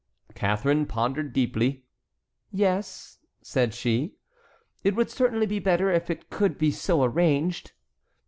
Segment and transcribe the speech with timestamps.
[0.33, 1.85] Catharine pondered deeply.
[2.51, 4.15] "Yes," said she;
[4.83, 7.73] "it would certainly be better if it could be so arranged."